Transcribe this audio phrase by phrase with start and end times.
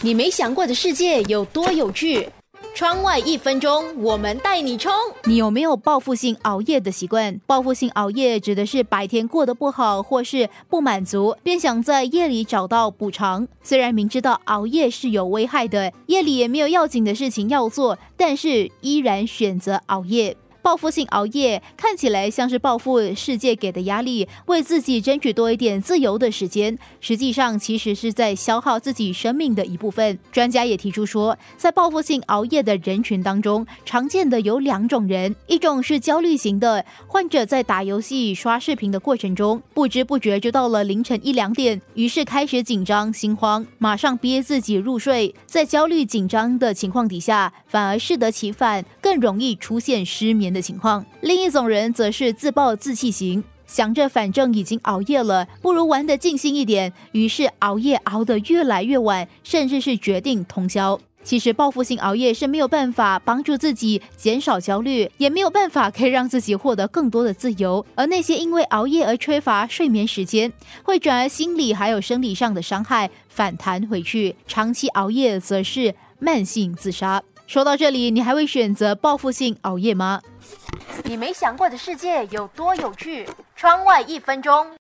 [0.00, 2.28] 你没想过的世界有多有趣？
[2.72, 4.92] 窗外一分钟，我们带你冲！
[5.24, 7.40] 你有没有报复性熬夜的习惯？
[7.48, 13.48] 报复性熬夜指的是白天过得不好，或是不满足，便想在夜里找到补偿。
[13.64, 20.36] 虽然明知道熬夜是有危害的，夜里也没有要紧的事情要做，但是依然选择熬夜。
[20.60, 30.18] 报复性熬夜看起来像是报复世界给的压力，为自己争取多一点自由的时间，实际上其实是在消耗自己生命的一部分。
[30.30, 50.62] 专家也提出说，在报复性熬夜的人群当中，常见的有两种人，一种是焦虑型的患者，在打游戏、刷视频的过程中，不知不觉就到了凌晨一两点，于是开始紧张、心慌，马上憋自己入睡，在焦虑紧张的情况底下，反而适得其反，更容易出现失眠的。
[50.68, 61.00] 情况，另一种人则是自暴自弃型，想着反正已经熬夜了，不如玩得尽兴一点，于是熬夜熬得越来越晚，甚至是决定通宵。
[61.24, 67.84] 其实报复性熬夜是没有办法帮助自己减少焦虑，也没有办法可以让自己获得更多的自由。
[67.94, 70.52] 而那些因为熬夜而缺乏睡眠时间，
[70.82, 77.22] 会转而心理还有生理上的伤害反弹回去，长期熬夜则是慢性自杀。
[77.48, 80.20] 说到这里，你还会选择报复性熬夜吗？
[81.04, 83.26] 你没想过的世界有多有趣？
[83.56, 84.70] 窗外一分钟。